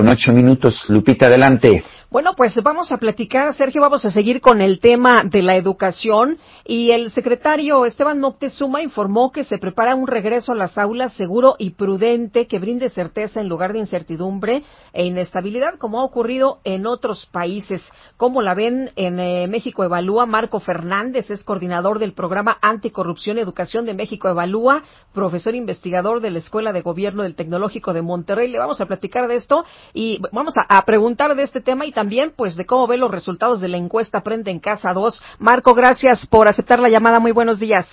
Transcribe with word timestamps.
con 0.00 0.08
ocho 0.08 0.32
minutos. 0.32 0.86
Lupita, 0.88 1.26
adelante. 1.26 1.84
Bueno, 2.12 2.34
pues 2.36 2.60
vamos 2.60 2.90
a 2.90 2.96
platicar, 2.96 3.54
Sergio, 3.54 3.80
vamos 3.80 4.04
a 4.04 4.10
seguir 4.10 4.40
con 4.40 4.60
el 4.60 4.80
tema 4.80 5.22
de 5.24 5.42
la 5.42 5.54
educación 5.54 6.38
y 6.64 6.90
el 6.90 7.12
secretario 7.12 7.86
Esteban 7.86 8.18
Moctezuma 8.18 8.82
informó 8.82 9.30
que 9.30 9.44
se 9.44 9.58
prepara 9.58 9.94
un 9.94 10.08
regreso 10.08 10.50
a 10.50 10.56
las 10.56 10.76
aulas 10.76 11.12
seguro 11.12 11.54
y 11.56 11.70
prudente 11.70 12.48
que 12.48 12.58
brinde 12.58 12.88
certeza 12.88 13.40
en 13.40 13.48
lugar 13.48 13.72
de 13.72 13.78
incertidumbre 13.78 14.64
e 14.92 15.06
inestabilidad 15.06 15.78
como 15.78 16.00
ha 16.00 16.04
ocurrido 16.04 16.58
en 16.64 16.84
otros 16.84 17.26
países. 17.26 17.80
Como 18.16 18.42
la 18.42 18.54
ven 18.54 18.90
en 18.96 19.20
eh, 19.20 19.46
México 19.46 19.84
Evalúa, 19.84 20.26
Marco 20.26 20.58
Fernández 20.58 21.30
es 21.30 21.44
coordinador 21.44 22.00
del 22.00 22.12
programa 22.12 22.58
Anticorrupción 22.60 23.38
y 23.38 23.42
Educación 23.42 23.86
de 23.86 23.94
México 23.94 24.28
Evalúa, 24.28 24.82
profesor 25.14 25.54
investigador 25.54 26.20
de 26.20 26.32
la 26.32 26.38
Escuela 26.38 26.72
de 26.72 26.82
Gobierno 26.82 27.22
del 27.22 27.36
Tecnológico 27.36 27.92
de 27.92 28.02
Monterrey. 28.02 28.50
Le 28.50 28.58
vamos 28.58 28.80
a 28.80 28.86
platicar 28.86 29.28
de 29.28 29.36
esto 29.36 29.64
y 29.94 30.20
vamos 30.32 30.54
a, 30.56 30.84
preguntar 30.84 31.36
de 31.36 31.44
este 31.44 31.60
tema 31.60 31.86
y 31.86 31.99
pues 32.34 32.56
de 32.56 32.64
cómo 32.64 32.86
ve 32.86 32.96
los 32.96 33.10
resultados 33.10 33.60
de 33.60 33.68
la 33.68 33.76
encuesta 33.76 34.18
Aprende 34.18 34.50
en 34.50 34.58
Casa 34.58 34.94
2. 34.94 35.22
Marco, 35.38 35.74
gracias 35.74 36.26
por 36.26 36.48
aceptar 36.48 36.78
la 36.78 36.88
llamada. 36.88 37.20
Muy 37.20 37.32
buenos 37.32 37.60
días. 37.60 37.86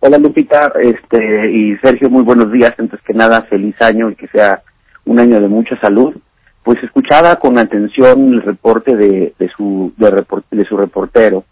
Hola 0.00 0.18
Lupita, 0.18 0.70
este 0.80 1.50
y 1.50 1.76
Sergio, 1.78 2.10
muy 2.10 2.22
buenos 2.22 2.52
días. 2.52 2.74
Antes 2.78 3.00
que 3.00 3.14
nada, 3.14 3.42
feliz 3.42 3.74
año 3.80 4.10
y 4.10 4.16
que 4.16 4.28
sea 4.28 4.62
un 5.06 5.18
año 5.18 5.40
de 5.40 5.48
mucha 5.48 5.80
salud. 5.80 6.14
Pues 6.62 6.82
escuchaba 6.82 7.36
con 7.36 7.56
atención 7.56 8.34
el 8.34 8.42
reporte 8.42 8.94
de, 8.94 9.32
de 9.38 9.48
su 9.56 9.94
de, 9.96 10.24
de 10.50 10.64
su 10.66 10.76
reportero. 10.76 11.44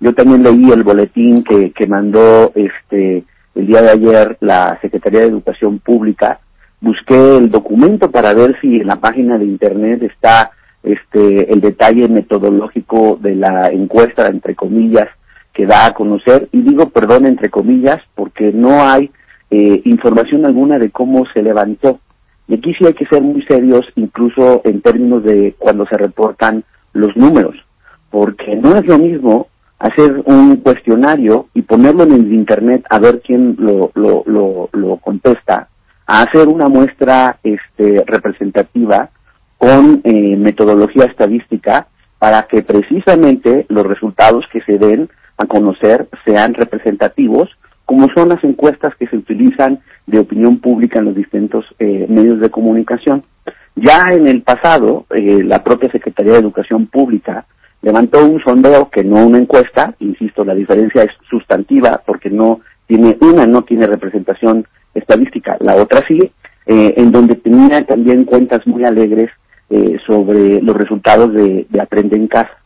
Yo 0.00 0.14
también 0.14 0.42
leí 0.42 0.72
el 0.72 0.82
boletín 0.82 1.44
que, 1.44 1.70
que 1.72 1.86
mandó 1.86 2.50
este 2.54 3.24
el 3.54 3.66
día 3.66 3.82
de 3.82 3.90
ayer 3.90 4.38
la 4.40 4.78
Secretaría 4.80 5.20
de 5.20 5.26
Educación 5.26 5.80
Pública. 5.80 6.40
Busqué 6.80 7.36
el 7.36 7.50
documento 7.50 8.10
para 8.10 8.32
ver 8.32 8.58
si 8.62 8.76
en 8.76 8.86
la 8.86 8.96
página 8.96 9.36
de 9.36 9.44
internet 9.44 10.02
está 10.02 10.50
este, 10.82 11.52
el 11.52 11.60
detalle 11.60 12.08
metodológico 12.08 13.18
de 13.20 13.36
la 13.36 13.68
encuesta, 13.68 14.26
entre 14.26 14.54
comillas, 14.54 15.08
que 15.52 15.66
da 15.66 15.86
a 15.86 15.94
conocer, 15.94 16.48
y 16.52 16.62
digo 16.62 16.88
perdón 16.90 17.26
entre 17.26 17.50
comillas, 17.50 18.00
porque 18.14 18.52
no 18.52 18.82
hay 18.82 19.10
eh, 19.50 19.82
información 19.84 20.46
alguna 20.46 20.78
de 20.78 20.90
cómo 20.90 21.24
se 21.32 21.42
levantó. 21.42 22.00
Y 22.48 22.54
aquí 22.54 22.74
sí 22.74 22.86
hay 22.86 22.94
que 22.94 23.06
ser 23.06 23.22
muy 23.22 23.42
serios, 23.42 23.86
incluso 23.96 24.62
en 24.64 24.80
términos 24.80 25.22
de 25.22 25.54
cuando 25.58 25.86
se 25.86 25.96
reportan 25.96 26.64
los 26.92 27.16
números, 27.16 27.56
porque 28.10 28.56
no 28.56 28.76
es 28.76 28.86
lo 28.86 28.98
mismo 28.98 29.48
hacer 29.78 30.22
un 30.26 30.56
cuestionario 30.56 31.48
y 31.54 31.62
ponerlo 31.62 32.04
en 32.04 32.12
el 32.12 32.32
internet 32.32 32.84
a 32.88 32.98
ver 32.98 33.20
quién 33.20 33.56
lo, 33.58 33.90
lo, 33.94 34.22
lo, 34.26 34.68
lo 34.72 34.96
contesta, 34.98 35.68
a 36.06 36.22
hacer 36.22 36.48
una 36.48 36.68
muestra 36.68 37.38
este, 37.42 38.04
representativa 38.06 39.10
con 39.62 40.00
eh, 40.02 40.36
metodología 40.36 41.04
estadística 41.04 41.86
para 42.18 42.42
que 42.48 42.62
precisamente 42.62 43.64
los 43.68 43.86
resultados 43.86 44.44
que 44.52 44.60
se 44.62 44.76
den 44.76 45.08
a 45.38 45.46
conocer 45.46 46.08
sean 46.24 46.54
representativos, 46.54 47.48
como 47.86 48.08
son 48.08 48.30
las 48.30 48.42
encuestas 48.42 48.92
que 48.96 49.06
se 49.06 49.16
utilizan 49.16 49.78
de 50.08 50.18
opinión 50.18 50.58
pública 50.58 50.98
en 50.98 51.04
los 51.04 51.14
distintos 51.14 51.64
eh, 51.78 52.06
medios 52.08 52.40
de 52.40 52.50
comunicación. 52.50 53.22
Ya 53.76 54.02
en 54.10 54.26
el 54.26 54.42
pasado, 54.42 55.06
eh, 55.10 55.44
la 55.44 55.62
propia 55.62 55.92
Secretaría 55.92 56.32
de 56.32 56.40
Educación 56.40 56.88
Pública 56.88 57.46
levantó 57.82 58.26
un 58.26 58.42
sondeo 58.42 58.90
que 58.90 59.04
no 59.04 59.24
una 59.24 59.38
encuesta, 59.38 59.94
insisto, 60.00 60.44
la 60.44 60.56
diferencia 60.56 61.04
es 61.04 61.12
sustantiva 61.30 62.02
porque 62.04 62.30
no 62.30 62.62
tiene 62.88 63.16
una 63.20 63.46
no 63.46 63.62
tiene 63.62 63.86
representación 63.86 64.66
estadística, 64.92 65.56
la 65.60 65.76
otra 65.76 66.04
sí, 66.08 66.32
en 66.66 67.10
donde 67.10 67.34
tenía 67.36 67.84
también 67.84 68.24
cuentas 68.24 68.66
muy 68.66 68.84
alegres 68.84 69.30
eh, 69.74 69.98
sobre 70.06 70.60
los 70.60 70.76
resultados 70.76 71.32
de, 71.32 71.66
de 71.66 71.80
Aprende 71.80 72.14
en 72.14 72.28
Casa. 72.28 72.58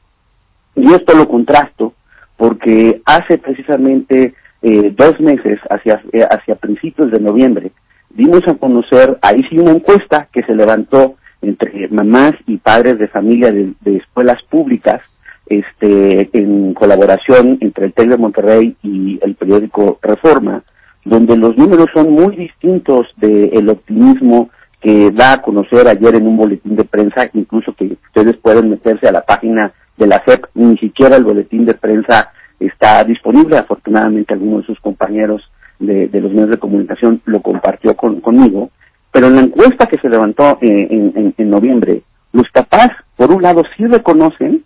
Y 0.74 0.92
esto 0.92 1.16
lo 1.16 1.28
contrasto 1.28 1.94
porque 2.36 3.00
hace 3.04 3.38
precisamente 3.38 4.34
eh, 4.62 4.92
dos 4.97 5.20
meses, 5.20 5.60
hacia, 5.70 6.03
eh, 6.12 6.26
hacia 6.28 6.56
principios 6.56 7.12
de 7.12 7.20
noviembre, 7.20 7.70
dimos 8.10 8.41
a 8.48 8.54
conocer, 8.54 9.16
ahí 9.22 9.44
sí 9.48 9.56
una 9.56 9.70
encuesta 9.70 10.26
que 10.32 10.42
se 10.42 10.54
levantó 10.56 11.14
entre 11.42 11.86
mamás 11.88 12.32
y 12.47 12.56
padres 12.56 12.98
de 12.98 13.06
familia 13.06 13.52
de, 13.52 13.75
escuelas 13.84 14.42
públicas, 14.50 15.00
este, 15.47 16.28
en 16.32 16.75
colaboración 16.75 17.58
entre 17.60 17.86
el 17.86 17.92
TEC 17.92 18.08
de 18.08 18.16
Monterrey 18.16 18.76
y 18.82 19.20
el 19.22 19.36
periódico 19.36 20.00
Reforma, 20.02 20.64
donde 21.04 21.36
los 21.36 21.56
números 21.56 21.86
son 21.94 22.10
muy 22.10 22.34
distintos 22.34 23.06
del 23.19 23.69
optimismo 23.69 24.50
que 24.86 25.10
da 25.10 25.32
a 25.32 25.42
conocer 25.42 25.88
ayer 25.88 26.14
en 26.14 26.28
un 26.28 26.36
boletín 26.36 26.76
de 26.76 26.84
prensa, 26.84 27.28
incluso 27.34 27.74
que 27.74 27.97
ustedes 28.06 28.36
pueden 28.36 28.70
meterse 28.70 29.08
a 29.08 29.10
la 29.10 29.22
página 29.22 29.72
de 29.97 30.06
la 30.06 30.22
CEP, 30.24 30.47
ni 30.54 30.78
siquiera 30.78 31.16
el 31.16 31.24
boletín 31.24 31.64
de 31.64 31.74
prensa 31.74 32.30
está 32.60 33.02
disponible, 33.02 33.58
afortunadamente 33.58 34.32
alguno 34.32 34.58
de 34.58 34.66
sus 34.66 34.78
compañeros 34.78 35.42
de, 35.80 36.08
los 36.12 36.30
medios 36.30 36.50
de 36.50 36.58
comunicación 36.58 37.20
lo 37.25 37.42
compartió 37.42 37.96
conmigo, 37.96 38.70
pero 39.10 39.26
en 39.26 39.34
la 39.34 39.41
encuesta 39.41 39.86
que 39.86 39.98
se 39.98 40.08
levantó 40.08 40.56
en, 40.60 41.34
noviembre, 41.50 42.02
los 42.32 42.48
papás, 42.50 42.91
por 43.16 43.32
un 43.32 43.42
lado, 43.42 43.64
sí 43.76 43.86
reconocen 43.86 44.62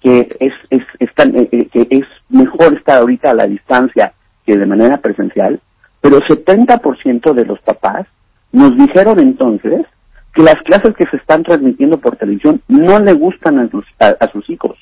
que 0.00 0.28
es, 0.38 0.52
es, 0.70 0.82
eh, 1.00 1.48
eh, 1.50 1.68
que 1.72 1.88
es 1.90 2.06
mejor 2.28 2.74
estar 2.74 2.98
ahorita 2.98 3.32
a 3.32 3.34
la 3.34 3.48
distancia 3.48 4.12
que 4.46 4.56
de 4.56 4.66
manera 4.66 4.98
presencial, 4.98 5.58
pero 6.00 6.20
70% 6.20 7.34
de 7.34 7.44
los 7.44 7.58
papás 7.62 8.06
nos 8.54 8.76
dijeron 8.76 9.18
entonces 9.18 9.84
que 10.32 10.42
las 10.42 10.56
clases 10.62 10.94
que 10.94 11.06
se 11.06 11.16
están 11.16 11.42
transmitiendo 11.42 11.98
por 11.98 12.16
televisión 12.16 12.62
no 12.68 12.98
le 13.00 13.12
gustan 13.12 13.58
a 13.58 13.68
sus, 13.68 13.84
a, 13.98 14.28
sus 14.32 14.48
hijos 14.48 14.78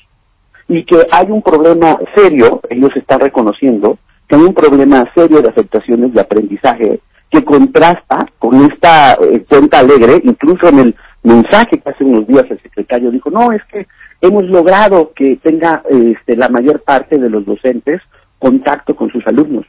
y 0.68 0.84
que 0.84 1.06
hay 1.10 1.30
un 1.30 1.42
problema 1.42 1.98
serio, 2.14 2.60
ellos 2.68 2.90
están 2.94 3.20
reconociendo 3.20 3.98
que 4.28 4.36
hay 4.36 4.42
un 4.42 4.54
problema 4.54 5.10
serio 5.14 5.40
de 5.40 5.48
afectaciones 5.48 6.12
de 6.12 6.20
aprendizaje 6.20 7.00
que 7.30 7.44
contrasta 7.44 8.26
con 8.38 8.62
esta 8.66 9.14
eh, 9.14 9.42
cuenta 9.48 9.78
alegre, 9.78 10.20
incluso 10.22 10.68
en 10.68 10.78
el 10.78 10.94
mensaje 11.22 11.78
que 11.78 11.88
hace 11.88 12.04
unos 12.04 12.26
días 12.26 12.44
el 12.50 12.60
secretario 12.60 13.10
dijo, 13.10 13.30
no, 13.30 13.52
es 13.52 13.64
que 13.64 13.86
hemos 14.20 14.44
logrado 14.44 15.12
que 15.14 15.36
tenga 15.36 15.82
este, 15.88 16.36
la 16.36 16.50
mayor 16.50 16.82
parte 16.82 17.18
de 17.18 17.30
los 17.30 17.46
docentes 17.46 18.02
contacto 18.38 18.94
con 18.94 19.10
sus 19.10 19.26
alumnos. 19.26 19.64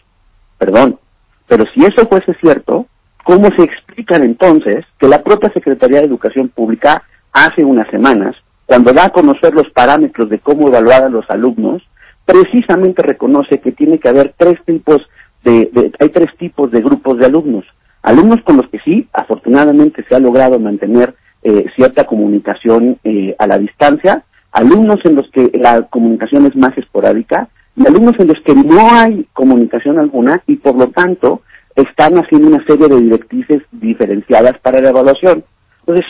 Perdón, 0.58 1.00
pero 1.48 1.64
si 1.74 1.86
eso 1.86 2.06
fuese 2.08 2.34
cierto, 2.42 2.88
¿Cómo 3.24 3.50
se 3.56 3.64
explican 3.64 4.24
entonces 4.24 4.86
que 5.00 5.08
la 5.08 5.24
propia 5.24 5.52
Secretaría 5.54 6.00
de 6.00 6.08
Educación 6.08 6.50
Pública 6.50 7.04
hace 7.32 7.64
unas 7.64 7.90
semanas, 7.90 8.36
cuando 8.66 8.92
da 8.92 9.06
a 9.06 9.10
conocer 9.10 9.54
los 9.54 9.70
parámetros 9.70 10.30
de 10.30 10.40
cómo 10.40 10.68
evaluar 10.68 11.04
a 11.04 11.10
los 11.10 11.30
alumnos, 11.30 11.82
precisamente 12.26 13.02
reconoce 13.02 13.60
que 13.60 13.72
tiene 13.72 14.00
que 14.00 14.10
haber 14.10 14.34
tres 14.38 14.56
tipos 14.66 15.02
de, 15.44 15.92
hay 16.00 16.10
tres 16.10 16.36
tipos 16.38 16.72
de 16.72 16.82
grupos 16.82 17.18
de 17.18 17.26
alumnos. 17.26 17.66
Alumnos 18.02 18.42
con 18.44 18.58
los 18.58 18.70
que 18.70 18.80
sí, 18.80 19.08
afortunadamente 19.14 20.06
se 20.08 20.16
ha 20.16 20.20
logrado 20.20 20.60
mantener 20.60 21.16
eh, 21.44 21.66
cierta 21.76 22.06
comunicación 22.06 22.98
eh, 23.04 23.36
a 23.40 23.48
la 23.48 23.58
distancia, 23.58 24.24
alumnos 24.52 25.00
en 25.06 25.16
los 25.16 25.30
que 25.32 25.50
la 25.54 25.84
comunicación 25.84 26.46
es 26.46 26.56
más 26.56 26.78
esporádica 26.78 27.48
y 27.76 27.88
alumnos 27.88 28.16
en 28.20 28.28
los 28.28 28.40
que 28.42 28.54
no 28.54 28.92
hay 28.92 29.26
comunicación 29.34 30.00
alguna 30.00 30.42
y 30.46 30.58
por 30.58 30.76
lo 30.76 30.90
tanto 30.90 31.42
están 31.76 32.18
haciendo 32.18 32.50
una 32.50 32.66
serie 32.66 32.88
de 32.88 33.02
directrices 33.02 33.64
diferenciadas 33.72 34.58
para 34.60 34.82
la 34.82 34.90
evaluación. 34.90 35.44
Entonces, 35.80 36.06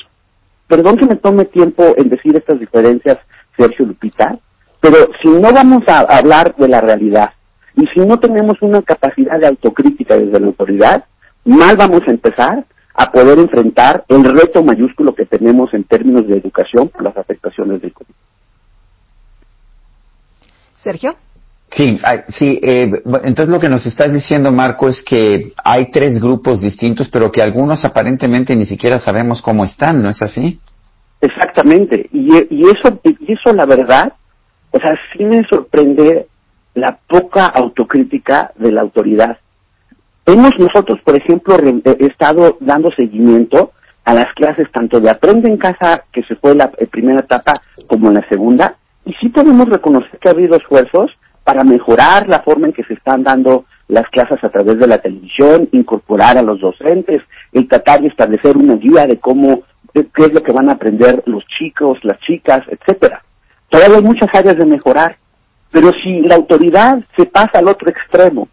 perdón 0.67 0.97
que 0.97 1.05
me 1.05 1.15
tome 1.15 1.45
tiempo 1.45 1.93
en 1.97 2.09
decir 2.09 2.35
estas 2.35 2.59
diferencias, 2.59 3.19
Sergio 3.57 3.85
Lupita, 3.85 4.37
pero 4.79 4.97
si 5.21 5.29
no 5.29 5.53
vamos 5.53 5.87
a 5.87 5.99
hablar 5.99 6.55
de 6.55 6.67
la 6.67 6.81
realidad 6.81 7.31
y 7.75 7.87
si 7.87 8.01
no 8.01 8.19
tenemos 8.19 8.61
una 8.61 8.81
capacidad 8.81 9.39
de 9.39 9.47
autocrítica 9.47 10.17
desde 10.17 10.39
la 10.39 10.47
autoridad, 10.47 11.05
mal 11.45 11.77
vamos 11.77 12.01
a 12.07 12.11
empezar 12.11 12.65
a 12.95 13.11
poder 13.11 13.39
enfrentar 13.39 14.03
el 14.07 14.23
reto 14.23 14.63
mayúsculo 14.63 15.15
que 15.15 15.25
tenemos 15.25 15.73
en 15.73 15.83
términos 15.83 16.27
de 16.27 16.37
educación 16.37 16.89
por 16.89 17.03
las 17.03 17.17
afectaciones 17.17 17.81
del 17.81 17.93
COVID. 17.93 18.13
Sergio. 20.75 21.15
Sí, 21.75 21.99
sí. 22.27 22.59
Eh, 22.61 22.91
entonces 23.23 23.49
lo 23.49 23.59
que 23.59 23.69
nos 23.69 23.85
estás 23.87 24.13
diciendo, 24.13 24.51
Marco, 24.51 24.87
es 24.87 25.03
que 25.03 25.53
hay 25.63 25.89
tres 25.89 26.21
grupos 26.21 26.61
distintos, 26.61 27.09
pero 27.09 27.31
que 27.31 27.41
algunos 27.41 27.83
aparentemente 27.83 28.55
ni 28.55 28.65
siquiera 28.65 28.99
sabemos 28.99 29.41
cómo 29.41 29.63
están, 29.63 30.03
¿no 30.03 30.09
es 30.09 30.21
así? 30.21 30.59
Exactamente. 31.19 32.09
Y, 32.11 32.31
y 32.53 32.63
eso, 32.63 32.99
y 33.03 33.33
eso 33.33 33.53
la 33.53 33.65
verdad, 33.65 34.13
o 34.69 34.77
sea, 34.77 34.95
sí 35.11 35.23
me 35.23 35.43
sorprende 35.49 36.27
la 36.75 36.97
poca 37.07 37.47
autocrítica 37.47 38.51
de 38.55 38.71
la 38.71 38.81
autoridad. 38.81 39.37
Hemos 40.25 40.51
nosotros, 40.59 40.99
por 41.03 41.17
ejemplo, 41.17 41.57
estado 41.99 42.57
dando 42.59 42.91
seguimiento 42.95 43.71
a 44.05 44.13
las 44.13 44.31
clases 44.35 44.71
tanto 44.71 44.99
de 44.99 45.09
Aprende 45.09 45.49
en 45.49 45.57
Casa, 45.57 46.03
que 46.11 46.23
se 46.23 46.35
fue 46.35 46.55
la 46.55 46.69
primera 46.69 47.19
etapa, 47.19 47.53
como 47.87 48.09
en 48.09 48.15
la 48.15 48.29
segunda, 48.29 48.75
y 49.05 49.13
sí 49.13 49.29
podemos 49.29 49.67
reconocer 49.67 50.19
que 50.19 50.29
ha 50.29 50.31
habido 50.31 50.55
esfuerzos 50.55 51.11
para 51.43 51.63
mejorar 51.63 52.27
la 52.27 52.41
forma 52.41 52.67
en 52.67 52.73
que 52.73 52.83
se 52.83 52.93
están 52.93 53.23
dando 53.23 53.65
las 53.87 54.07
clases 54.09 54.43
a 54.43 54.49
través 54.49 54.79
de 54.79 54.87
la 54.87 54.99
televisión, 54.99 55.69
incorporar 55.71 56.37
a 56.37 56.41
los 56.41 56.59
docentes, 56.59 57.21
el 57.51 57.67
tratar 57.67 58.01
de 58.01 58.07
establecer 58.07 58.57
una 58.57 58.75
guía 58.75 59.05
de 59.05 59.19
cómo 59.19 59.63
qué 59.93 60.25
es 60.25 60.33
lo 60.33 60.41
que 60.41 60.51
van 60.51 60.69
a 60.69 60.73
aprender 60.73 61.21
los 61.27 61.45
chicos, 61.45 61.99
las 62.03 62.19
chicas, 62.21 62.61
etcétera. 62.67 63.23
Todavía 63.69 63.97
hay 63.97 64.03
muchas 64.03 64.33
áreas 64.33 64.57
de 64.57 64.65
mejorar, 64.65 65.17
pero 65.71 65.91
si 66.03 66.21
la 66.21 66.35
autoridad 66.35 66.99
se 67.15 67.25
pasa 67.25 67.59
al 67.59 67.67
otro 67.67 67.89
extremo 67.89 68.47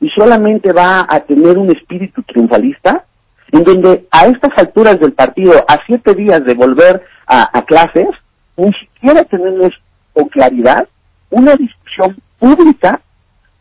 y 0.00 0.08
solamente 0.10 0.72
va 0.72 1.06
a 1.08 1.20
tener 1.20 1.58
un 1.58 1.70
espíritu 1.70 2.22
triunfalista, 2.22 3.04
en 3.52 3.64
donde 3.64 4.06
a 4.10 4.26
estas 4.26 4.56
alturas 4.56 4.98
del 4.98 5.12
partido, 5.12 5.52
a 5.68 5.78
siete 5.86 6.14
días 6.14 6.44
de 6.44 6.54
volver 6.54 7.04
a, 7.26 7.62
clases, 7.62 8.08
ni 8.56 8.72
siquiera 8.72 9.24
tenemos 9.24 9.70
con 10.12 10.28
claridad 10.28 10.86
una 11.30 11.54
discusión 11.54 12.16
pública 12.44 13.00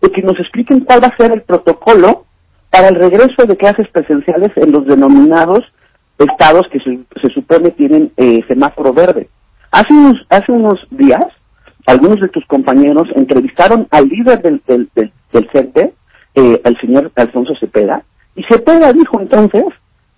de 0.02 0.12
que 0.12 0.22
nos 0.22 0.38
expliquen 0.38 0.82
cuál 0.82 1.02
va 1.02 1.08
a 1.08 1.18
ser 1.18 1.32
el 1.32 1.42
protocolo 1.44 2.26
para 2.70 2.90
el 2.90 2.96
regreso 2.96 3.46
de 3.48 3.56
clases 3.56 3.88
presenciales 3.90 4.52
en 4.58 4.74
los 4.74 4.86
denominados 4.86 5.72
estados 6.18 6.68
que 6.70 6.80
se, 6.80 7.30
supone 7.34 7.70
tienen 7.72 8.12
eh, 8.18 8.44
semáforo 8.48 8.94
verde. 8.94 9.30
Hace 9.72 9.94
unos, 9.94 10.26
hace 10.30 10.52
unos 10.52 10.80
días, 10.92 11.26
algunos 11.86 12.20
de 12.20 12.28
tus 12.28 12.46
compañeros 12.46 13.08
entrevistaron 13.16 13.88
al 13.90 14.10
líder 14.10 14.42
del, 14.42 14.62
del, 14.68 14.90
del, 14.96 15.50
CENTE, 15.52 15.94
eh, 16.36 16.62
al 16.64 16.78
señor 16.82 17.12
Alfonso 17.16 17.54
Cepeda, 17.60 18.04
y 18.36 18.44
Cepeda 18.44 18.92
dijo 18.92 19.20
entonces 19.22 19.64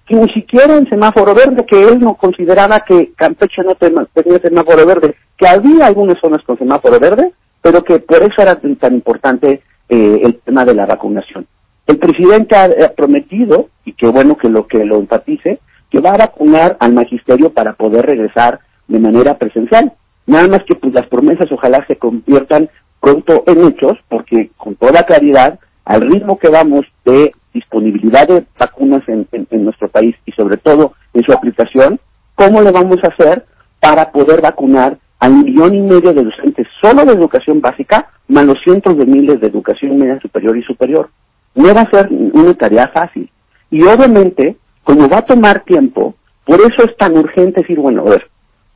que 0.08 0.16
ni 0.16 0.32
siquiera 0.34 0.76
en 0.76 0.90
semáforo 0.90 1.34
verde, 1.36 1.66
que 1.66 1.82
él 1.82 2.00
no 2.00 2.16
consideraba 2.16 2.80
que 2.80 3.12
Campeche 3.16 3.62
no 3.64 3.76
tenía 3.76 4.40
semáforo 4.40 4.86
verde, 4.86 5.16
que 5.38 5.48
había 5.48 5.86
algunas 5.86 6.20
zonas 6.20 6.42
con 6.44 6.58
semáforo 6.58 7.00
verde, 7.00 7.32
pero 7.66 7.84
que 7.84 7.98
por 7.98 8.18
eso 8.18 8.44
era 8.44 8.60
tan 8.80 8.94
importante 8.94 9.64
eh, 9.90 10.22
el 10.22 10.36
tema 10.36 10.64
de 10.66 10.76
la 10.76 10.86
vacunación. 10.86 11.48
El 11.88 11.98
presidente 11.98 12.56
ha, 12.56 12.94
prometido, 12.94 13.70
y 13.84 13.94
qué 13.94 14.06
bueno 14.06 14.38
que 14.38 14.50
lo 14.50 14.68
que 14.68 14.86
lo 14.86 14.98
enfatice, 14.98 15.58
que 15.90 16.00
va 16.00 16.12
a 16.12 16.18
vacunar 16.18 16.78
al 16.80 16.94
magisterio 16.94 17.52
para 17.54 17.74
poder 17.74 18.06
regresar 18.06 18.60
de 18.88 19.00
manera 19.00 19.40
presencial. 19.40 19.94
Nada 20.28 20.48
más 20.48 20.60
que 20.68 20.76
pues 20.76 20.94
las 20.94 21.08
promesas 21.08 21.52
ojalá 21.52 21.84
se 21.88 21.96
conviertan 21.96 22.70
pronto 23.02 23.44
en 23.48 23.66
hechos, 23.66 23.98
porque 24.10 24.52
con 24.58 24.76
toda 24.76 25.02
claridad, 25.02 25.58
al 25.86 26.02
ritmo 26.02 26.38
que 26.38 26.50
vamos 26.50 26.86
de 27.04 27.32
disponibilidad 27.52 28.28
de 28.28 28.46
vacunas 28.60 29.02
en, 29.08 29.26
nuestro 29.64 29.88
país 29.90 30.16
y 30.28 30.32
sobre 30.34 30.58
todo 30.58 30.94
en 31.16 31.24
su 31.24 31.34
aplicación, 31.34 32.00
¿cómo 32.36 32.62
le 32.62 32.70
vamos 32.70 32.98
a 33.04 33.08
hacer 33.08 33.44
para 33.80 34.12
poder 34.12 34.40
vacunar 34.44 35.00
al 35.20 35.34
millón 35.44 35.74
y 35.74 35.82
medio 35.82 36.14
de 36.14 36.26
docentes 36.26 36.55
solo 36.86 37.06
de 37.06 37.14
educación 37.14 37.62
básica, 37.62 38.10
más 38.28 38.46
los 38.46 38.58
cientos 38.64 38.98
de 38.98 39.06
miles 39.06 39.40
de 39.40 39.48
educación 39.48 39.98
media 39.98 40.20
superior 40.20 40.56
y 40.58 40.64
superior? 40.64 41.10
No 41.56 41.74
va 41.74 41.82
a 41.82 41.90
ser 41.90 42.10
una 42.12 42.54
tarea 42.54 42.92
fácil. 42.94 43.30
Y 43.72 43.82
obviamente, 43.84 44.58
como 44.84 45.10
va 45.10 45.20
a 45.20 45.26
tomar 45.26 45.64
tiempo, 45.64 46.16
por 46.46 46.60
eso 46.60 46.84
es 46.84 46.96
tan 46.98 47.18
urgente 47.18 47.62
decir, 47.62 47.80
bueno, 47.80 48.04
a 48.06 48.12
ver, 48.12 48.28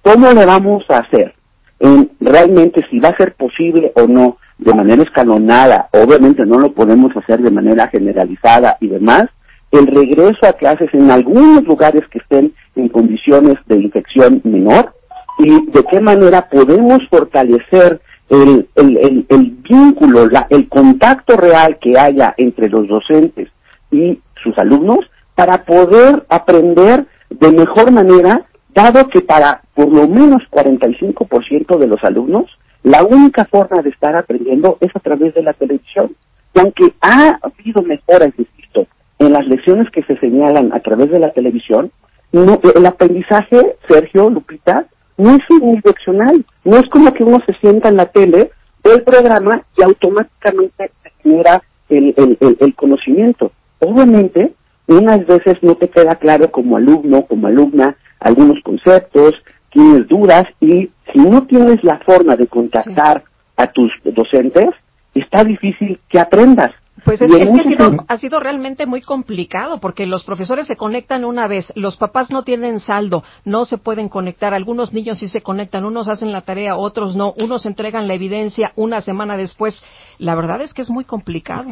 ¿cómo 0.02 0.32
le 0.32 0.46
vamos 0.46 0.84
a 0.90 1.00
hacer? 1.00 1.36
En 1.80 2.10
realmente 2.20 2.84
si 2.90 3.00
va 3.00 3.10
a 3.10 3.18
ser 3.18 3.36
posible 3.36 3.92
o 3.96 4.08
no 4.08 4.38
de 4.58 4.74
manera 4.74 5.04
escalonada, 5.04 5.88
obviamente 5.94 6.46
no 6.46 6.58
lo 6.58 6.74
podemos 6.74 7.16
hacer 7.16 7.42
de 7.42 7.52
manera 7.52 7.88
generalizada 7.88 8.78
y 8.82 8.88
demás, 8.88 9.26
el 9.72 9.86
regreso 9.86 10.48
a 10.48 10.54
clases 10.54 10.90
en 10.94 11.12
algunos 11.12 11.64
lugares 11.64 12.02
que 12.10 12.18
estén 12.18 12.54
en 12.76 12.90
condiciones 12.90 13.56
de 13.68 13.76
infección 13.76 14.42
menor 14.44 14.94
y 15.40 15.66
de 15.72 15.84
qué 15.86 16.02
manera 16.02 16.50
podemos 16.50 17.00
fortalecer 17.10 18.02
el, 18.30 18.68
el, 18.76 19.26
el, 19.28 19.58
vínculo, 19.68 20.28
la, 20.28 20.46
el 20.50 20.68
contacto 20.68 21.36
real 21.38 21.78
que 21.80 21.98
haya 21.98 22.36
entre 22.38 22.70
los 22.70 22.88
docentes 22.88 23.50
y 23.90 24.20
sus 24.44 24.56
alumnos 24.58 25.00
para 25.34 25.64
poder 25.64 26.26
aprender 26.30 27.08
de 27.30 27.52
mejor 27.52 27.92
manera, 27.92 28.46
dado 28.74 29.08
que 29.08 29.22
para 29.22 29.62
por 29.74 29.92
lo 29.92 30.08
menos 30.08 30.44
45% 30.52 31.78
de 31.78 31.88
los 31.88 32.04
alumnos 32.04 32.46
la 32.84 33.04
única 33.04 33.46
forma 33.46 33.82
de 33.82 33.90
estar 33.90 34.16
aprendiendo 34.16 34.78
es 34.82 34.96
a 34.96 35.00
través 35.00 35.34
de 35.34 35.44
la 35.44 35.54
televisión. 35.54 36.16
Y 36.54 36.60
aunque 36.60 36.94
ha 37.02 37.40
habido 37.42 37.82
mejoras, 37.82 38.32
insisto, 38.38 38.88
en 39.20 39.34
las 39.34 39.46
lecciones 39.48 39.90
que 39.92 40.04
se 40.04 40.18
señalan 40.18 40.74
a 40.74 40.80
través 40.80 41.10
de 41.12 41.20
la 41.20 41.32
televisión, 41.32 41.92
no, 42.32 42.60
el 42.76 42.86
aprendizaje, 42.86 43.76
Sergio, 43.88 44.30
Lupita, 44.30 44.86
no 45.20 45.36
es 45.36 45.42
unidireccional. 45.50 46.44
No 46.64 46.78
es 46.78 46.90
como 46.90 47.14
que 47.14 47.24
uno 47.24 47.40
se 47.46 47.54
sienta 47.60 47.90
en 47.90 47.98
la 47.98 48.08
tele, 48.08 48.52
ve 48.84 48.92
el 48.94 49.04
programa 49.04 49.64
y 49.78 49.84
automáticamente 49.84 50.92
se 51.04 51.12
genera 51.22 51.62
el, 51.90 52.14
el, 52.18 52.58
el 52.60 52.76
conocimiento. 52.76 53.52
Obviamente, 53.80 54.54
unas 54.88 55.26
veces 55.28 55.58
no 55.62 55.76
te 55.76 55.90
queda 55.90 56.16
claro 56.16 56.50
como 56.52 56.78
alumno, 56.78 57.26
como 57.28 57.48
alumna, 57.48 57.96
algunos 58.20 58.62
conceptos, 58.64 59.36
tienes 59.72 60.08
dudas 60.08 60.44
y 60.60 60.90
si 61.14 61.20
no 61.20 61.44
tienes 61.44 61.84
la 61.84 62.00
forma 62.00 62.36
de 62.36 62.48
contactar 62.48 63.24
a 63.56 63.68
tus 63.68 63.92
docentes, 64.04 64.70
está 65.14 65.44
difícil 65.44 66.00
que 66.10 66.20
aprendas. 66.20 66.72
Pues 67.06 67.22
es, 67.22 67.32
que 67.36 67.44
ha 67.44 67.64
sido, 67.64 68.06
ha 68.08 68.18
sido, 68.18 68.40
realmente 68.40 68.86
muy 68.86 69.02
complicado 69.02 69.80
porque 69.80 70.06
los 70.06 70.24
profesores 70.24 70.68
se 70.68 70.76
conectan 70.76 71.24
una 71.24 71.48
vez, 71.48 71.72
los 71.76 71.98
papás 71.98 72.32
no 72.32 72.44
tienen 72.44 72.80
saldo, 72.80 73.24
no 73.46 73.66
se 73.66 73.78
pueden 73.78 74.10
conectar, 74.10 74.54
algunos 74.54 74.94
niños 74.94 75.20
sí 75.20 75.28
se 75.28 75.42
conectan, 75.42 75.86
unos 75.86 76.08
hacen 76.08 76.32
la 76.32 76.42
tarea, 76.42 76.76
otros 76.76 77.16
no, 77.16 77.34
unos 77.38 77.66
entregan 77.66 78.08
la 78.08 78.16
evidencia 78.16 78.72
una 78.76 79.02
semana 79.02 79.38
después. 79.38 79.84
La 80.18 80.36
verdad 80.36 80.62
es 80.62 80.74
que 80.74 80.82
es 80.82 80.90
muy 80.90 81.04
complicado. 81.04 81.70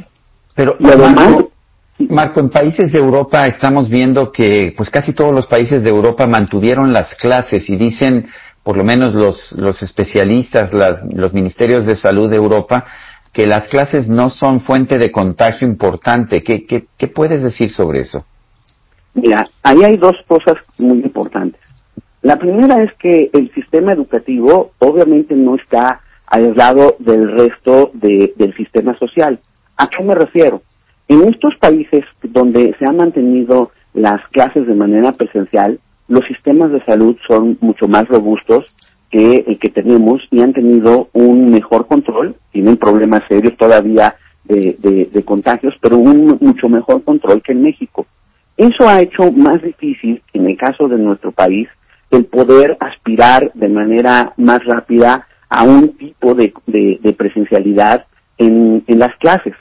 Pero 0.56 0.76
además, 0.84 1.46
Marco, 2.00 2.40
en 2.40 2.50
países 2.50 2.92
de 2.92 3.00
Europa 3.00 3.48
estamos 3.48 3.90
viendo 3.90 4.32
que 4.32 4.74
pues 4.78 4.90
casi 4.90 5.14
todos 5.14 5.34
los 5.34 5.48
países 5.48 5.84
de 5.84 5.90
Europa 5.90 6.28
mantuvieron 6.28 6.94
las 6.94 7.16
clases 7.16 7.70
y 7.70 7.76
dicen, 7.76 8.28
por 8.64 8.78
lo 8.78 8.84
menos 8.84 9.14
los, 9.14 9.54
los 9.54 9.82
especialistas, 9.82 10.74
las, 10.74 11.02
los 11.12 11.34
ministerios 11.34 11.86
de 11.86 11.96
salud 11.96 12.30
de 12.30 12.36
Europa, 12.36 12.86
que 13.38 13.46
las 13.46 13.68
clases 13.68 14.10
no 14.10 14.32
son 14.32 14.62
fuente 14.62 14.98
de 14.98 15.12
contagio 15.12 15.68
importante. 15.68 16.42
¿Qué, 16.42 16.66
qué, 16.66 16.88
qué 16.98 17.08
puedes 17.08 17.44
decir 17.44 17.70
sobre 17.70 18.00
eso? 18.00 18.26
Mira, 19.14 19.44
ahí 19.62 19.84
hay 19.84 19.96
dos 19.96 20.16
cosas 20.26 20.56
muy 20.80 21.04
importantes. 21.04 21.62
La 22.24 22.38
primera 22.38 22.82
es 22.82 22.92
que 22.98 23.30
el 23.32 23.54
sistema 23.54 23.94
educativo 23.94 24.72
obviamente 24.80 25.36
no 25.36 25.56
está 25.56 26.02
aislado 26.26 26.96
del 26.98 27.32
resto 27.32 27.92
de, 27.94 28.34
del 28.38 28.56
sistema 28.56 28.98
social. 28.98 29.40
¿A 29.78 29.88
qué 29.88 30.04
me 30.04 30.16
refiero? 30.16 30.64
En 31.08 31.30
estos 31.30 31.54
países 31.60 32.06
donde 32.24 32.76
se 32.80 32.86
han 32.90 32.98
mantenido 32.98 33.70
las 33.94 34.20
clases 34.32 34.66
de 34.66 34.74
manera 34.74 35.12
presencial, 35.12 35.80
los 36.08 36.26
sistemas 36.26 36.72
de 36.72 36.84
salud 36.86 37.16
son 37.28 37.56
mucho 37.62 37.88
más 37.88 38.08
robustos 38.08 38.66
que 39.10 39.46
el 39.48 39.58
que 39.60 39.70
tenemos 39.70 40.22
y 40.32 40.42
han 40.42 40.54
tenido 40.54 41.10
un 41.14 41.50
mejor 41.50 41.88
control, 41.88 42.36
tienen 42.52 42.78
problemas 42.78 43.24
serios 43.28 43.56
todavía 43.58 44.16
de, 44.44 45.10
de, 45.12 45.24
contagios, 45.24 45.76
pero 45.82 45.98
un 45.98 46.38
mucho 46.40 46.70
mejor 46.70 47.04
control 47.04 47.42
que 47.42 47.52
en 47.52 47.64
México. 47.64 48.06
Eso 48.56 48.88
ha 48.88 49.02
hecho 49.02 49.32
más 49.32 49.62
difícil, 49.62 50.22
en 50.34 50.48
el 50.48 50.58
caso 50.58 50.88
de 50.88 50.98
nuestro 50.98 51.32
país, 51.32 51.68
el 52.12 52.26
poder 52.26 52.78
aspirar 52.80 53.52
de 53.54 53.68
manera 53.68 54.34
más 54.38 54.64
rápida 54.66 55.28
a 55.50 55.64
un 55.64 55.90
tipo 55.98 56.34
de, 56.34 56.54
de 56.66 57.14
presencialidad 57.14 58.06
en, 58.38 58.84
en 58.88 59.00
las 59.00 59.16
clases. 59.18 59.54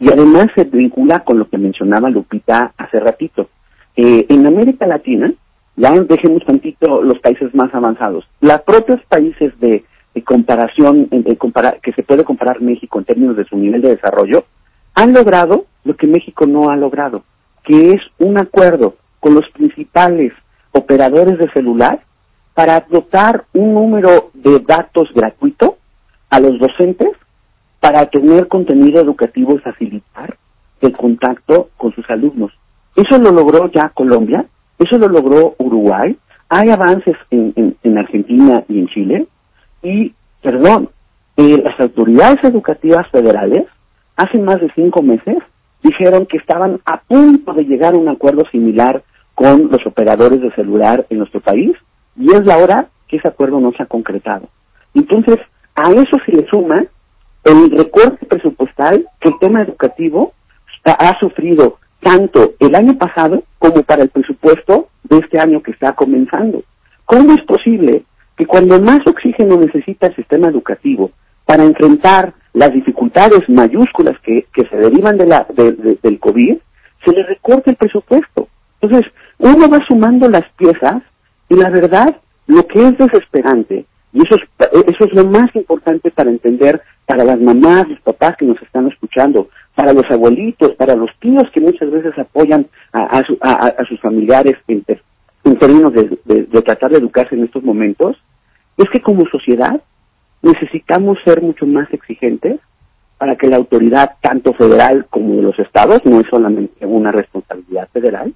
Y 0.00 0.10
además 0.10 0.46
se 0.54 0.64
vincula 0.64 1.20
con 1.20 1.38
lo 1.38 1.48
que 1.48 1.58
mencionaba 1.58 2.10
Lupita 2.10 2.72
hace 2.76 3.00
ratito. 3.00 3.48
Eh, 3.96 4.26
en 4.28 4.46
América 4.46 4.86
Latina, 4.86 5.32
ya 5.78 5.92
dejemos 5.92 6.44
tantito 6.44 7.02
los 7.02 7.18
países 7.20 7.54
más 7.54 7.72
avanzados, 7.74 8.24
los 8.40 8.60
propios 8.62 9.00
países 9.08 9.58
de, 9.60 9.84
comparación, 10.24 11.08
que 11.82 11.92
se 11.92 12.02
puede 12.02 12.24
comparar 12.24 12.60
México 12.60 12.98
en 12.98 13.04
términos 13.04 13.36
de 13.36 13.44
su 13.44 13.56
nivel 13.56 13.80
de 13.80 13.94
desarrollo, 13.94 14.44
han 14.94 15.12
logrado 15.12 15.66
lo 15.84 15.96
que 15.96 16.08
México 16.08 16.46
no 16.46 16.70
ha 16.70 16.76
logrado, 16.76 17.22
que 17.62 17.92
es 17.92 18.02
un 18.18 18.36
acuerdo 18.36 18.96
con 19.20 19.34
los 19.34 19.48
principales 19.50 20.32
operadores 20.72 21.38
de 21.38 21.48
celular 21.52 22.00
para 22.54 22.84
dotar 22.90 23.44
un 23.54 23.74
número 23.74 24.30
de 24.34 24.58
datos 24.58 25.08
gratuito 25.14 25.78
a 26.30 26.40
los 26.40 26.58
docentes 26.58 27.10
para 27.78 28.04
tener 28.06 28.48
contenido 28.48 29.00
educativo 29.00 29.54
y 29.54 29.58
facilitar 29.58 30.36
el 30.80 30.96
contacto 30.96 31.70
con 31.76 31.94
sus 31.94 32.08
alumnos. 32.10 32.52
Eso 32.96 33.18
lo 33.18 33.30
logró 33.30 33.70
ya 33.70 33.90
Colombia, 33.90 34.46
eso 34.78 34.98
lo 34.98 35.08
logró 35.08 35.54
Uruguay, 35.58 36.16
hay 36.48 36.70
avances 36.70 37.16
en, 37.30 37.76
en, 37.82 37.98
Argentina 37.98 38.64
y 38.68 38.78
en 38.78 38.88
Chile, 38.88 39.26
y, 39.82 40.14
perdón, 40.42 40.88
eh, 41.36 41.62
las 41.62 41.78
autoridades 41.78 42.42
educativas 42.42 43.06
federales 43.10 43.66
hace 44.16 44.38
más 44.38 44.60
de 44.60 44.70
cinco 44.74 45.02
meses 45.02 45.36
dijeron 45.82 46.26
que 46.26 46.38
estaban 46.38 46.80
a 46.84 47.00
punto 47.00 47.52
de 47.52 47.64
llegar 47.64 47.94
a 47.94 47.98
un 47.98 48.08
acuerdo 48.08 48.44
similar 48.50 49.02
con 49.34 49.70
los 49.70 49.86
operadores 49.86 50.40
de 50.40 50.50
celular 50.52 51.06
en 51.10 51.18
nuestro 51.18 51.40
país, 51.40 51.72
y 52.16 52.32
es 52.32 52.44
la 52.44 52.58
hora 52.58 52.88
que 53.06 53.18
ese 53.18 53.28
acuerdo 53.28 53.60
no 53.60 53.72
se 53.72 53.82
ha 53.82 53.86
concretado. 53.86 54.48
Entonces, 54.94 55.38
a 55.76 55.90
eso 55.92 56.16
se 56.26 56.32
le 56.32 56.48
suma 56.48 56.84
el 57.44 57.70
recorte 57.70 58.26
presupuestal 58.26 59.06
que 59.20 59.28
el 59.28 59.38
tema 59.38 59.62
educativo 59.62 60.32
ha, 60.84 61.18
sufrido 61.18 61.78
tanto 62.00 62.54
el 62.58 62.74
año 62.74 62.96
pasado 62.96 63.42
como 63.58 63.82
para 63.82 64.02
el 64.02 64.08
presupuesto 64.08 64.88
de 65.04 65.18
este 65.18 65.38
año 65.38 65.62
que 65.62 65.72
está 65.72 65.92
comenzando. 65.92 66.62
¿Cómo 67.04 67.32
es 67.32 67.42
posible 67.42 68.04
que 68.36 68.46
cuando 68.46 68.80
más 68.80 69.00
oxígeno 69.06 69.56
necesita 69.56 70.08
el 70.08 70.16
sistema 70.16 70.48
educativo 70.48 71.10
para 71.44 71.64
enfrentar 71.64 72.34
las 72.52 72.72
dificultades 72.72 73.48
mayúsculas 73.48 74.18
que, 74.20 74.46
se 74.54 74.76
derivan 74.76 75.16
de 75.16 75.26
la, 75.26 75.46
del 75.54 76.18
COVID, 76.20 76.56
se 77.04 77.12
le 77.12 77.22
recorte 77.24 77.70
el 77.70 77.76
presupuesto? 77.76 78.48
Entonces, 78.80 79.10
uno 79.38 79.68
va 79.68 79.84
sumando 79.86 80.28
las 80.28 80.44
piezas 80.56 81.02
y 81.48 81.54
la 81.54 81.70
verdad, 81.70 82.16
lo 82.46 82.66
que 82.66 82.88
es 82.88 82.98
desesperante, 82.98 83.86
y 84.18 84.22
eso 84.22 84.34
es, 84.34 84.42
eso 84.88 85.04
es 85.04 85.12
lo 85.12 85.24
más 85.26 85.54
importante 85.54 86.10
para 86.10 86.28
entender 86.28 86.82
para 87.06 87.22
las 87.22 87.40
mamás, 87.40 87.88
los 87.88 88.00
papás 88.00 88.36
que 88.36 88.46
nos 88.46 88.60
están 88.60 88.88
escuchando, 88.88 89.48
para 89.76 89.92
los 89.92 90.10
abuelitos, 90.10 90.72
para 90.72 90.96
los 90.96 91.10
tíos 91.20 91.44
que 91.52 91.60
muchas 91.60 91.88
veces 91.88 92.18
apoyan 92.18 92.66
a, 92.92 93.22
sus 93.88 94.00
familiares 94.00 94.56
en, 94.66 94.84
términos 95.56 95.92
de, 95.92 96.62
tratar 96.62 96.90
de 96.90 96.98
educarse 96.98 97.36
en 97.36 97.44
estos 97.44 97.62
momentos, 97.62 98.16
es 98.76 98.90
que 98.90 99.00
como 99.00 99.24
sociedad 99.26 99.80
necesitamos 100.42 101.18
ser 101.24 101.40
mucho 101.40 101.64
más 101.64 101.86
exigentes 101.94 102.58
para 103.18 103.36
que 103.36 103.46
la 103.46 103.56
autoridad, 103.56 104.16
tanto 104.20 104.52
federal 104.52 105.06
como 105.10 105.36
de 105.36 105.42
los 105.42 105.58
estados, 105.60 106.00
no 106.04 106.20
es 106.20 106.26
solamente 106.28 106.84
una 106.84 107.12
responsabilidad 107.12 107.88
federal, 107.92 108.34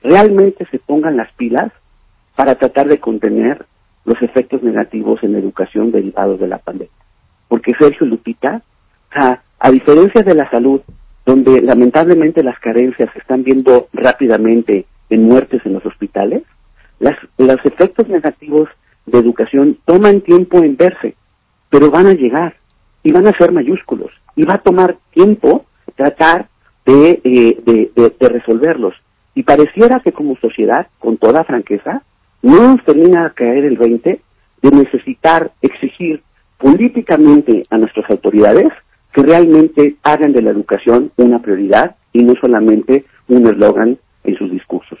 realmente 0.00 0.64
se 0.70 0.78
pongan 0.78 1.16
las 1.16 1.32
pilas 1.32 1.72
para 2.36 2.54
tratar 2.54 2.86
de 2.86 3.00
contener 3.00 3.66
los 4.08 4.20
efectos 4.22 4.62
negativos 4.62 5.22
en 5.22 5.36
educación 5.36 5.92
derivados 5.92 6.40
de 6.40 6.48
la 6.48 6.58
pandemia. 6.58 6.92
Porque 7.46 7.74
Sergio 7.74 8.06
Lupita, 8.06 8.62
a, 9.14 9.40
a 9.58 9.70
diferencia 9.70 10.22
de 10.22 10.34
la 10.34 10.50
salud, 10.50 10.80
donde 11.26 11.60
lamentablemente 11.60 12.42
las 12.42 12.58
carencias 12.58 13.10
se 13.12 13.18
están 13.18 13.44
viendo 13.44 13.88
rápidamente 13.92 14.86
en 15.10 15.24
muertes 15.24 15.60
en 15.66 15.74
los 15.74 15.84
hospitales, 15.84 16.42
las, 17.00 17.16
los 17.36 17.58
efectos 17.64 18.08
negativos 18.08 18.68
de 19.04 19.18
educación 19.18 19.78
toman 19.84 20.22
tiempo 20.22 20.62
en 20.64 20.76
verse, 20.76 21.14
pero 21.68 21.90
van 21.90 22.06
a 22.06 22.14
llegar 22.14 22.54
y 23.02 23.12
van 23.12 23.26
a 23.26 23.36
ser 23.36 23.52
mayúsculos 23.52 24.10
y 24.36 24.44
va 24.44 24.54
a 24.54 24.62
tomar 24.62 24.96
tiempo 25.12 25.66
tratar 25.96 26.48
de, 26.86 27.20
eh, 27.24 27.60
de, 27.64 28.12
de 28.18 28.28
resolverlos. 28.28 28.94
Y 29.34 29.42
pareciera 29.42 30.00
que 30.00 30.12
como 30.12 30.36
sociedad, 30.36 30.88
con 30.98 31.18
toda 31.18 31.44
franqueza, 31.44 32.02
no 32.42 32.74
nos 32.74 32.84
termina 32.84 33.26
a 33.26 33.30
caer 33.30 33.64
el 33.64 33.76
20 33.76 34.20
de 34.62 34.70
necesitar 34.70 35.52
exigir 35.62 36.22
políticamente 36.58 37.62
a 37.70 37.78
nuestras 37.78 38.10
autoridades 38.10 38.68
que 39.12 39.22
realmente 39.22 39.96
hagan 40.02 40.32
de 40.32 40.42
la 40.42 40.50
educación 40.50 41.12
una 41.16 41.40
prioridad 41.40 41.96
y 42.12 42.22
no 42.22 42.34
solamente 42.40 43.04
un 43.28 43.46
eslogan 43.46 43.98
en 44.24 44.36
sus 44.36 44.50
discursos. 44.50 44.98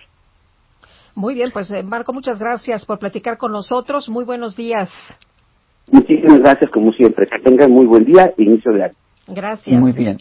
Muy 1.14 1.34
bien, 1.34 1.50
pues 1.52 1.70
eh, 1.72 1.82
Marco, 1.82 2.12
muchas 2.12 2.38
gracias 2.38 2.84
por 2.86 2.98
platicar 2.98 3.38
con 3.38 3.50
nosotros. 3.50 4.08
Muy 4.08 4.24
buenos 4.24 4.56
días. 4.56 4.90
Muchísimas 5.90 6.38
gracias, 6.38 6.70
como 6.70 6.92
siempre. 6.92 7.26
Que 7.26 7.40
tengan 7.40 7.72
muy 7.72 7.86
buen 7.86 8.04
día 8.04 8.32
e 8.36 8.42
inicio 8.42 8.72
de 8.72 8.84
año. 8.84 8.94
Gracias. 9.26 9.80
Muy 9.80 9.92
bien. 9.92 10.18